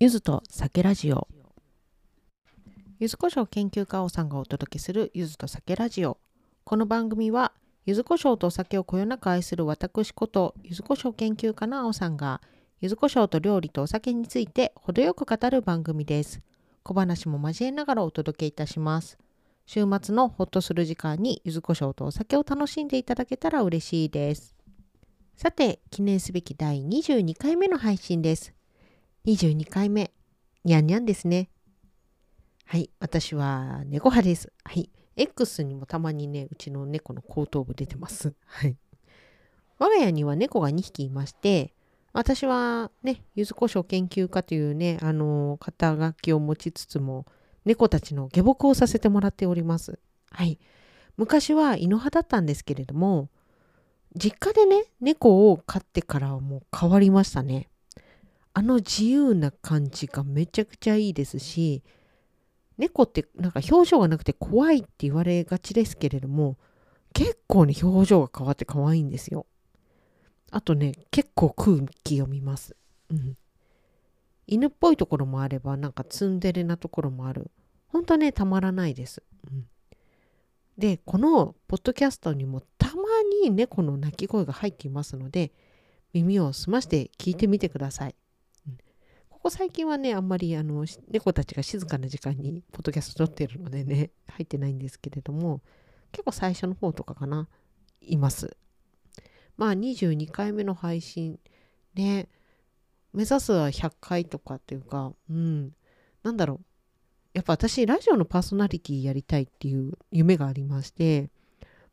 [0.00, 1.28] ゆずと酒ラジオ。
[2.98, 6.18] ゆずこしょう研究家王さんがお届けするゆずと酒ラジオ。
[6.64, 7.52] この番組は
[7.86, 12.42] ゆずこしょうとお酒をこよなく愛する私ことゆずこしょう研究家の青さんが
[12.80, 16.40] ゆずこしょうと料理とお酒について程よく語る番組です。
[16.82, 19.16] 小話も交えながらお届けいたします。
[19.64, 24.56] 週末のホッとする時間にゆずこしょうとお酒を楽しんでいただけたら嬉しいです。
[25.36, 28.53] さて記念すべき第22回目の配信です。
[29.26, 30.12] 22回目
[30.64, 31.48] にゃんにゃんですね
[32.66, 38.76] はい私は猫派ですはい X にもたまにねうちの猫の後頭部出てますはい
[39.78, 41.74] 我が家には猫が2匹いまして
[42.14, 47.26] 私はね、柚子胡椒研究家というね、あの、肩書きを持ちつつも、
[47.64, 49.98] 猫たちの下僕をさせてもらっております。
[50.30, 50.60] はい。
[51.16, 53.30] 昔は犬派だったんですけれども、
[54.14, 57.68] 実家でね、猫を飼ってからはもう変わりましたね。
[58.54, 61.82] あの自由な感じがめちゃくちゃいいですし、
[62.78, 66.56] 猫ってなんか表情がなくて怖いって言われがちですけれども、
[67.12, 69.46] 結構ね、表情が変わって可愛いんですよ。
[70.52, 72.76] あとね、結構空気読みます。
[73.10, 73.36] うん。
[74.46, 77.50] 犬っぽいところもあれば、なんかツンデレなところもある。
[77.88, 79.22] ほんとね、たまらないです。
[79.50, 79.66] うん。
[80.78, 83.02] で、このポッドキャストにもたま
[83.42, 85.52] に猫の鳴き声が入っていますので、
[86.12, 88.14] 耳を澄まして聞いてみてください。
[89.44, 95.60] ここ最近はね、あんまりあの猫たちが静かな時間にポッドキャスト撮ってるのでね、入ってないんですけれども、
[96.12, 97.46] 結構最初の方とかかな、
[98.00, 98.56] います。
[99.58, 101.38] まあ22回目の配信
[101.94, 102.28] ね
[103.12, 105.74] 目指すは100回とかっていうかうん
[106.22, 106.60] なんだろう
[107.34, 111.28] やっぱ私ラジオのパーソナリティやりたいっていう夢がありまして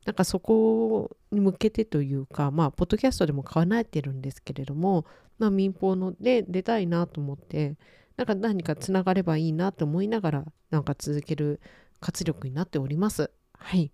[0.06, 5.06] なんかそこに向けてというかまあポッドキャストでも叶えてるんですけれども
[5.38, 7.76] まあ民放ので出たいなと思って
[8.18, 11.60] なんか何かつながればいいなと思いながらなんか続ける
[12.00, 13.92] 活力になっておりますはい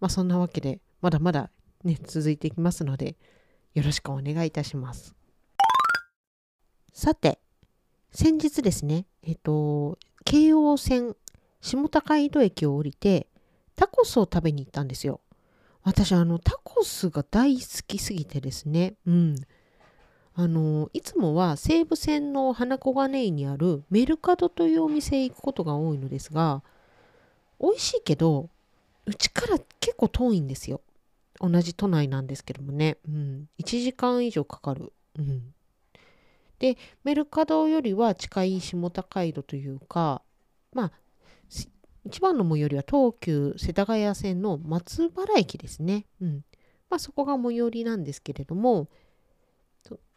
[0.00, 1.50] まあそんなわけでまだまだ
[1.84, 3.16] ね、続いていきますので、
[3.74, 5.14] よろしくお願いいたします。
[6.92, 7.38] さて、
[8.10, 11.14] 先日ですね、えっと、京王線
[11.60, 13.28] 下高井戸駅を降りて、
[13.76, 15.20] タコスを食べに行ったんですよ。
[15.88, 19.36] 私、あの、タコスが大好きすぎてですね、うん。
[20.34, 26.62] あの、いつもは西武線の花小金井にあるメルカドというお店へ行くことが多いのですが、
[27.58, 28.50] 美味しいけど、
[29.06, 30.82] うちから結構遠いんですよ。
[31.40, 34.92] 同じ都内なんですけどもね、うん、1時間以上かかる。
[35.18, 35.54] うん、
[36.58, 40.20] で、メルカドよりは近い下高井戸というか、
[40.74, 40.92] まあ、
[42.08, 46.06] 一番の最寄りは東急世田谷線の松原駅ですね。
[46.22, 46.44] うん。
[46.88, 48.88] まあ、そこが最寄りなんですけれども、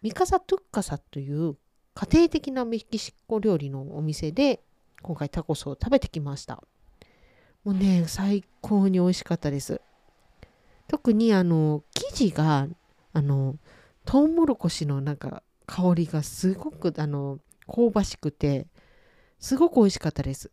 [0.01, 1.57] ミカサ・トゥッカサという
[1.93, 4.61] 家庭的なメキシコ料理のお店で
[5.01, 6.63] 今回タコスを食べてきました。
[7.65, 9.81] もうね、最高に美味しかったです。
[10.87, 12.67] 特にあの生地が
[13.11, 13.57] あの
[14.05, 18.67] トウモロコシのなんか香りがすごくあの香ばしくて
[19.39, 20.51] すごく美味しかったです。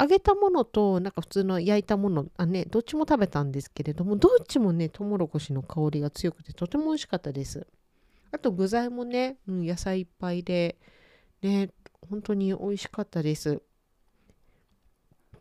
[0.00, 7.66] 揚げたものとなんか普通の焼いたものあねどっちも食べたんですけれどもどっちもねトウモロコシの香りが強くてとても美味しかったです。
[8.32, 10.76] あと具材もね、うん、野菜いっぱいで
[11.42, 11.70] ね
[12.08, 13.60] 本当に美味しかったです。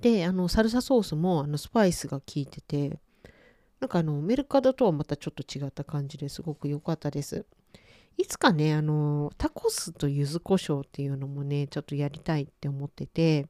[0.02, 3.00] であのサルサソースもあのスパイスが効いてて
[3.80, 7.46] なんかあのメルカドとはまたちょっと違った感じですごく良かったです。
[8.20, 13.48] いつかね、あの、タコスと柚子胡椒っていうのもね、ちょっとやりたいって思ってて、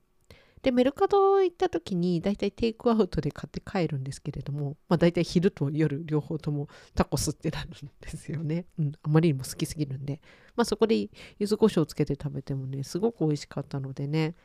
[0.61, 7.71] で、メルカド行った時に大体テイクアウトで買って帰るんですけれども、まあ大体昼と夜両方ともタコスってなるん
[8.01, 8.65] ですよね。
[8.77, 10.21] うん、あまりにも好きすぎるんで。
[10.55, 11.09] まあそこで柚
[11.47, 14.35] 子胡椒つけて食べてもね、すごく美味しかったのでね、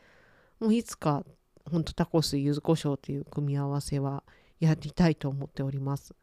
[0.60, 1.24] もういつか
[1.70, 4.22] ほんとタコス、柚子胡椒っていう組み合わせは
[4.60, 6.14] やりたいと思っております。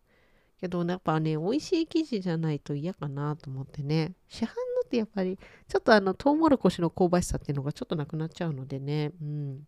[0.60, 4.54] けど、やっぱね、美味しい生地じゃないと嫌かなと思ってね、市販の
[4.86, 9.68] ってやっぱり、ちょっとあの、トウモロコシの香ばしさっていうのがちょっとなくなっちゃうのでね、うん。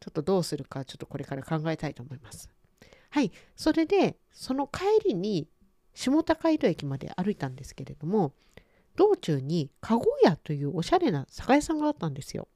[0.00, 2.50] ちょっとどうするか、ちょっとこれから考えたいと思います。
[3.10, 3.32] はい。
[3.54, 5.48] それで、その帰りに、
[5.94, 8.34] 下高井戸駅まで歩いたんですけれども、
[8.96, 12.48] 道中に、かご屋というおしゃれな酒屋さんがあったんですよ。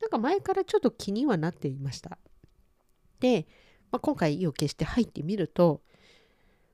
[0.00, 2.18] なんか前からちょっと気にはなっていました。
[3.20, 3.46] で、
[3.90, 5.82] まあ、今回意を決して入ってみると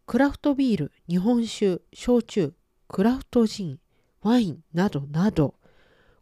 [0.07, 2.55] クラフトビール日本酒焼酎
[2.89, 3.79] クラフトジン
[4.23, 5.55] ワインなどなど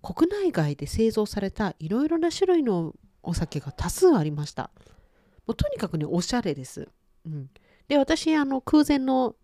[0.03, 4.71] 国内外で製造されたいろいろな種類のお酒が多数ありました
[5.47, 6.89] もうとにかくねおしゃれです、
[7.27, 7.51] うん、
[7.89, 9.35] で私あの空前の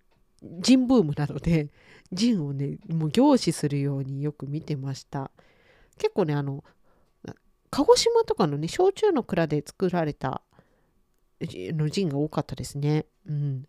[0.42, 1.68] ジンブームなので
[2.12, 5.30] ジンをねもう凝視するようによく見てました
[5.98, 6.64] 結構ねあの
[7.70, 10.42] 鹿児島とかのね焼酎の蔵で作られた
[11.40, 13.06] のジンが多かったですね。
[13.28, 13.66] うん。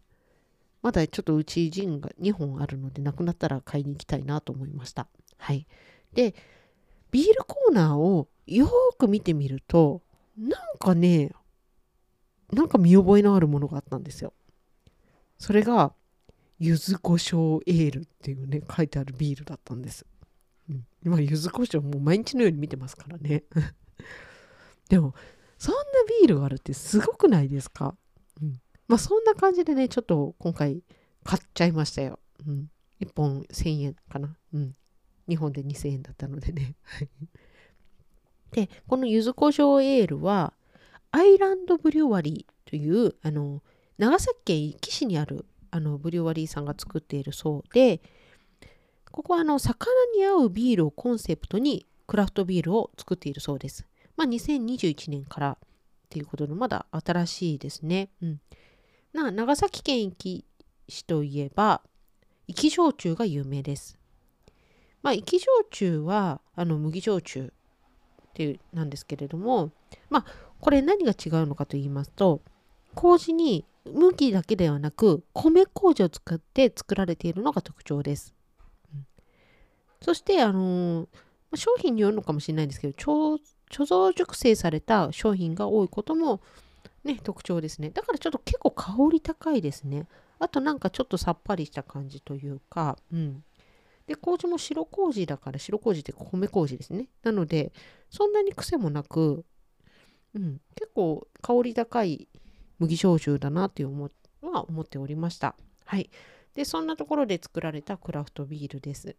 [0.81, 5.07] まだちょっとうちジンが2本あるのでなくなったら買いに行きたいなと思いました。
[5.37, 5.67] はい。
[6.13, 6.33] で、
[7.11, 10.01] ビールコーナーをよーく見てみると、
[10.37, 11.31] なんかね、
[12.51, 14.33] なんか見覚えのあるものがあったんですよ。
[15.37, 15.93] それが、
[16.59, 20.05] 柚子胡椒エールっていうね、書いてあるビールだったんです。
[20.69, 23.43] うん、今、柚子胡椒もう毎日のように見てますからね。
[24.89, 25.13] でも、
[25.57, 25.81] そんな
[26.21, 27.95] ビールがあるってすごくないですか、
[28.41, 30.83] うん、まあそんな感じでね、ちょっと今回
[31.23, 32.19] 買っちゃいましたよ。
[32.45, 32.69] うん、
[33.01, 34.35] 1本1000円かな。
[34.53, 34.75] うん。
[35.29, 36.75] 2本で2000円だったのでね。
[38.51, 40.53] で、この柚子胡椒エールは、
[41.11, 43.61] アイランドブリュワリーという、あの、
[43.97, 48.01] 長崎県壱岐市にあるあのブリュワリーさんが作っているそうで、
[49.11, 53.85] ここはあの魚に合うビールをコンセプトにクラフトビールを作っているそうです。
[54.15, 55.57] まあ、2021年からっ
[56.09, 58.09] ていうことで、まだ新しいですね。
[58.21, 58.41] うん。
[59.13, 60.45] な長崎県壱岐
[60.87, 61.81] 市といえば、
[62.47, 63.98] 壱岐焼酎が有名です。
[65.01, 67.53] まあ、壱岐焼酎はあの麦焼酎
[68.29, 69.71] っていうなんですけれども、
[70.09, 70.25] まあ、
[70.59, 72.41] これ何が違うのかと言いますと、
[72.95, 78.33] 麹に麦だけではなく米麹を使って作られているのが特徴です。
[78.93, 79.05] うん、
[80.01, 81.07] そして、あのー、
[81.55, 86.41] 商品によるのかもしれないんですけど貯蔵熟成された商品が多いことも、
[87.03, 87.89] ね、特徴ですね。
[87.89, 90.07] だからちょっと結構香り高いですね。
[90.39, 93.43] あとなんかちょっとさっぱりした感じというか、うん。
[94.09, 97.09] で、麹も白麹だから白麹って米麹ですね。
[97.21, 97.71] なので、
[98.09, 99.45] そんなに癖もなく、
[100.33, 102.27] うん、結構香り高い
[102.79, 104.09] 麦焼酎だなっていう思
[104.41, 105.55] は思っておりました。
[105.85, 106.09] はい。
[106.55, 109.15] で、そんなところで作られたクラフトビールです。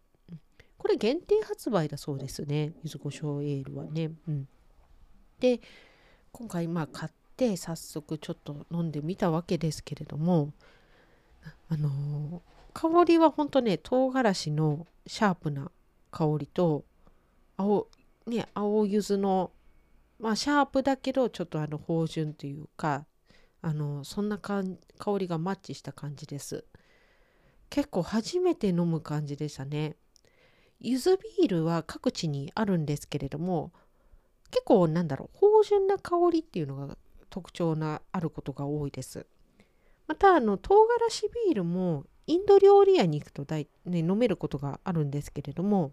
[0.77, 2.73] これ限定発売だそうですね。
[2.83, 4.11] 柚子胡椒エールはね。
[4.27, 4.47] うん。
[5.39, 5.61] で、
[6.33, 10.51] 今回まあ買って早速ちょっと飲んでみたわけですけれども、
[11.69, 12.41] あのー、
[12.73, 15.71] 香りは本当ね、唐辛子のシャープな
[16.11, 16.85] 香りと、
[17.57, 17.87] 青、
[18.27, 19.51] ね、青柚子の、
[20.19, 23.05] まあシャープだけどちょっとあの芳醇というか、
[23.61, 24.63] あのそんな香
[25.17, 26.65] りがマッチした感じです。
[27.69, 29.95] 結構初めて飲む感じでしたね。
[30.79, 33.71] ゆずビールは各地にあるんですけれども
[34.49, 36.97] 結構なんだろう芳醇な香りっていうのが
[37.29, 39.25] 特徴なあることが多いです。
[40.07, 45.91] またあの唐辛子ビールもインド料理屋に行くと大、ね、飲めることがあるんですけれども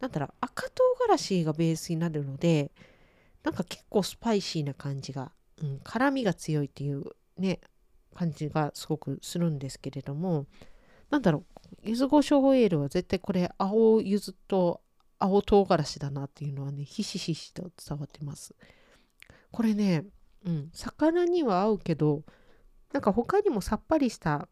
[0.00, 2.70] なんだろう赤唐辛子がベースになるので
[3.42, 7.04] なんか結構スパイシーな感じがうん、辛みが強いっていう
[7.38, 7.60] ね
[8.14, 10.46] 感じがすごくするんですけれども
[11.10, 11.44] なんだろ
[11.84, 14.80] う柚子胡椒エールは絶対これ青柚子と
[15.18, 18.54] 青唐辛子だなっていうのはねひしひしと伝わってます。
[19.52, 20.04] これね、
[20.44, 22.22] うん、魚には合うけど
[22.92, 24.48] なんか他にもさっぱりした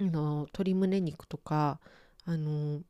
[0.00, 1.78] あの鶏胸肉とか
[2.24, 2.82] あの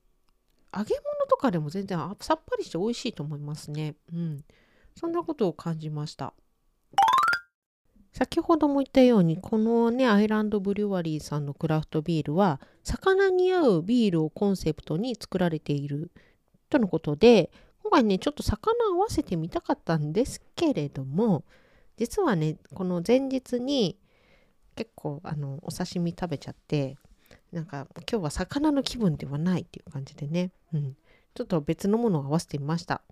[0.76, 3.94] 揚げ物とかでも全然さっぱりして美味しいと思いますね。
[4.12, 4.44] うん。
[4.96, 6.34] そんなことを感じました。
[8.12, 16.12] 先ほども言ったようにこのねアイランドブリュワリーさんのクラフトビールは魚に合うビールをコンセプトに作られている
[16.70, 17.50] とのことで
[17.82, 21.44] 今回ねちょっと魚合わせてみたかったんですけれども
[21.96, 23.98] 実はねこの前日に
[24.74, 26.96] 結構あのお刺身食べちゃって
[27.52, 30.96] なんか今日は魚の気分ではないっていう感じでね、うん、
[31.34, 33.02] ちょっと別のものを合わせてみました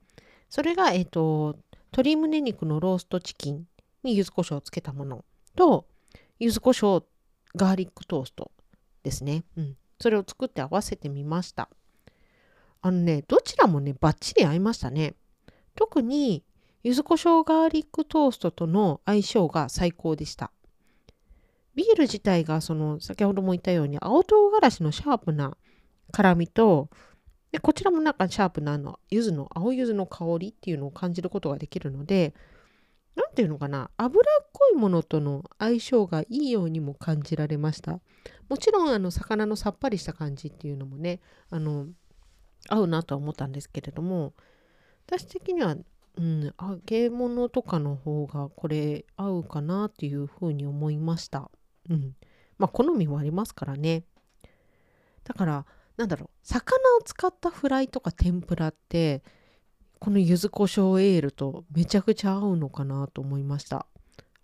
[0.51, 1.57] それがえっ、ー、と
[1.93, 3.67] 鶏胸肉のローストチキン
[4.03, 5.87] に柚子胡椒をつけたものと、
[6.39, 7.05] 柚子胡椒
[7.55, 8.51] ガーリックトースト
[9.03, 9.45] ですね。
[9.57, 9.77] うん。
[10.01, 11.69] それを作って合わせてみました。
[12.81, 15.15] あのね、どちらもね、バッチリ合いましたね。
[15.77, 16.43] 特に、
[16.83, 20.51] 柚子胡椒ガーリックトーストとの相性が最高でした。
[21.75, 25.57] ビール自体が、その、先ほども言ったように、青唐辛子のシャープな
[26.11, 26.89] 辛みと、
[27.51, 32.35] でこちらもなんかシャープなあの、柚子の、青柚子の香りっていうのを感じることができるので、
[33.15, 38.01] 何て言うのかな脂っこいものとの相性がいいようにも感じられました。
[38.49, 41.87] もちろんあの魚のさっぱりした感じっていうのもねあの
[42.69, 44.35] 合うなとは思ったんですけれども
[45.07, 45.77] 私的には、
[46.17, 51.51] うん、揚げ物とかの方がこれ合うかなっていうふうに思いました、
[51.93, 52.15] うん、
[52.59, 54.05] まあ好みもありますからね
[55.25, 59.23] だからなんだろう魚を使ったフライとか天ぷらって
[59.99, 63.87] この柚子胡椒エールとめちゃくちゃ合うのかなと思いました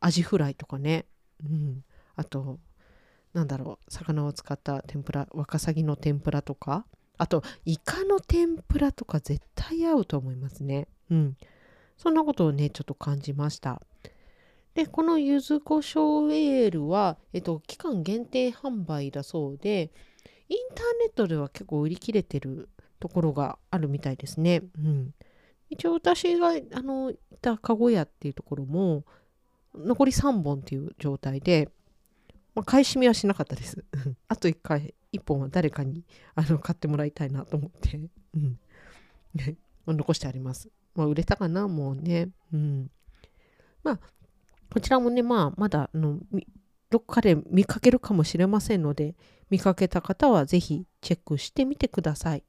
[0.00, 1.06] アジフライとかね
[1.44, 1.84] うん
[2.16, 2.58] あと
[3.34, 6.84] なんだろう魚を使った天ぷらワカサギの天ぷらとか
[7.18, 10.86] あと、イカの天ぷらとか絶対合うと思いますね。
[11.10, 11.36] うん。
[11.96, 13.82] そんなことをね、ちょっと感じました。
[14.78, 19.90] で、この柚子胡椒エールは、えっと、期間限定販売だそうで、
[20.48, 22.68] インターネットでは結構売り切れてる
[23.00, 24.62] ところがあるみたいですね。
[24.78, 25.14] うん。
[25.68, 29.04] 一応私があのいた籠屋っていうところも
[29.74, 31.68] 残り3本っていう状態で、
[32.54, 33.84] まあ、買い占めはしなかったです。
[34.28, 36.04] あと1回1本は誰かに
[36.36, 37.98] あの買ってもらいたいなと思って、
[38.36, 38.58] うん、
[39.88, 40.68] 残してあります。
[40.94, 42.28] まあ、売れたかなもうね。
[42.52, 42.90] うん。
[43.82, 44.00] まあ
[44.72, 46.18] こちらもね、まあまだあの
[46.90, 49.14] どっかで見かけるかもしれませんので
[49.50, 52.44] 見かけた方は是非チェックしてみてください。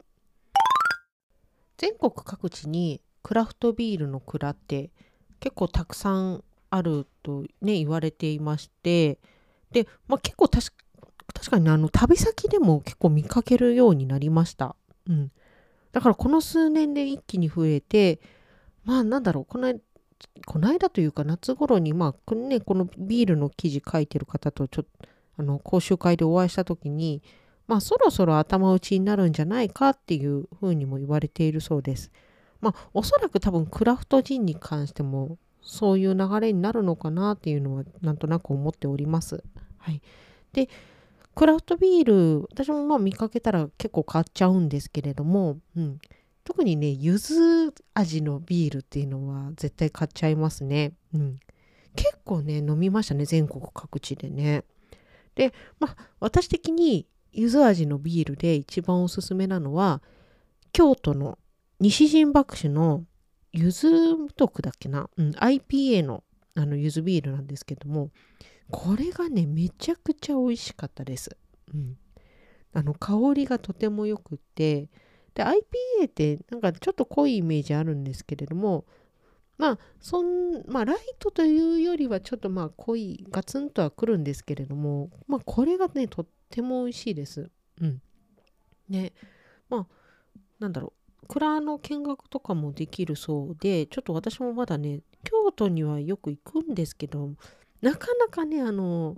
[1.77, 4.91] 全国各地にクラフトビールの蔵って
[5.39, 9.17] 結構たくさんあるとね言われていまして
[9.71, 10.71] で、まあ、結構確
[11.49, 14.75] かに、あの旅先でも結構見かけるようになりました。
[15.07, 15.31] うん、
[15.91, 18.19] だからこの数年で一気に増えて
[18.83, 19.73] まあなんだろうこの
[20.45, 25.07] この間というか夏頃にまあねこのビールの記事書いてる方とちょっと
[25.38, 27.21] あの講習会でお会いした時に
[27.67, 32.11] まあそろそろ頭打ちになるんじゃないかっていうふうにも言われているそうです。
[32.61, 39.43] まあおそらく多分クラフトジンに関してもそういう流れになるのかなっていうのはなんとなく思っております。
[39.77, 40.01] はい。
[40.53, 40.67] で、
[41.35, 45.99] クラフトビール、私もまあ見かけたら結構買っちゃうんですけれども、うん、
[46.50, 50.94] 特にね、柚子味のビールっていうのは絶対買っちゃいますね。
[51.13, 51.39] うん、
[51.96, 54.63] 結構ね、飲みましたね、全国各地でね。
[55.36, 60.01] で、まあ私的に柚子味のビールで一番おすすめなのは
[60.74, 61.38] 京都の
[61.79, 63.06] 西陣博酒の
[63.53, 66.24] 柚子徳だっけな、うん、IPA の
[66.56, 68.10] あの柚子ビールなんですけども
[68.72, 71.29] これがねめちゃくちゃ美味しかったです、
[71.74, 71.96] うん、
[72.74, 74.89] あの香りがとてもよくて
[75.33, 78.86] で IPA ってなんかちょっと濃いイメージあるんですけれども
[79.57, 87.50] まあそんまあライトというよりはちょっとまあ濃いガツンとはくるんですけれどもまあこれがねとっても美味しいです。
[87.81, 88.01] うん。
[88.88, 89.13] ね
[89.69, 89.88] まあ
[90.59, 90.93] なんだろ
[91.24, 97.31] う蔵の見学とかもできるそうでちょっと私もまだね京都にはよく行くんですけど
[97.81, 99.15] なかなかねあの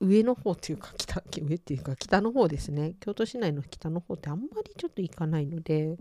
[0.00, 5.96] 上の方っていうか北上っていうか北の方ですね京都市内の北の方ってあんまりちょっと行かないので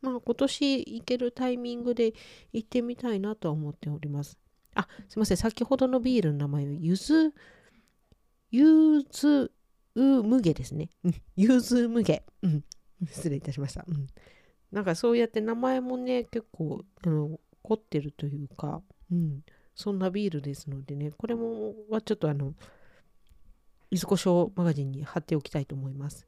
[0.00, 2.12] まあ今年行けるタイミングで
[2.52, 4.38] 行ってみたいなとは思っております。
[4.74, 5.36] あ、すいません。
[5.36, 7.32] 先ほどのビールの名前は、ゆず、
[8.50, 9.52] ゆず
[9.94, 10.90] うむげですね。
[11.36, 12.24] ゆずむげ。
[12.42, 12.64] うん。
[13.06, 13.84] 失礼いたしました。
[13.88, 14.06] うん。
[14.72, 19.42] なんかそうやって名前もね、結構、あの、凝ってるというか、うん。
[19.74, 22.54] そんなビールですのでね、これもはちょっとあの、
[23.90, 26.26] 柚子胡椒マガジンに貼っておきたいと思います。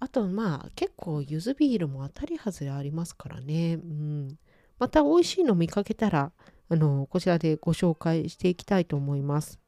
[0.00, 3.74] あとまあ結構ゆずビールも当たり外れありますからね。
[3.74, 4.38] うん、
[4.78, 6.32] また美味しいの見かけたら
[6.68, 9.58] あのこちらでご紹介していきたいと思います。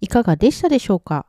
[0.00, 1.26] いかがでしたでしょうか？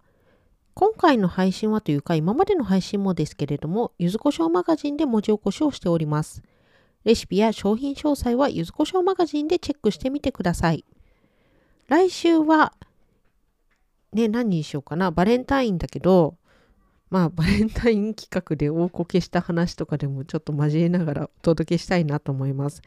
[0.74, 6.42] 今回の配信はというか今までの配信もですけれどもゆずこしょうマガジンで文字起こしをしております。
[7.06, 10.84] レシピや商品詳細はゆずこしょうマガジンでチェックしてみてください。
[11.88, 12.74] 来週は
[14.14, 15.12] ね、何にしようかな。
[15.12, 16.38] バレンタインだけど、
[17.10, 22.82] まあバレンタイン企画で大こけした話とかでもちょっと交えながらお届けしたいなと思います。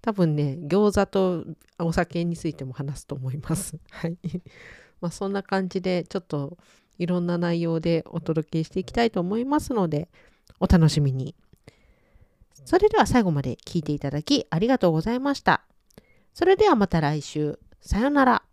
[0.00, 1.44] 多分ね、餃子と
[1.78, 3.78] お酒についても話すと思います。
[3.90, 4.16] はい。
[5.00, 6.58] まあそんな感じでちょっと
[6.98, 10.08] いろんな内容でお届けしていきたいと思いますので、
[10.60, 11.34] お楽しみに。
[12.64, 15.62] それでは最後まで聞いていただきありがとうございました。
[16.34, 17.58] それではまた来週。
[17.80, 18.47] さようなら。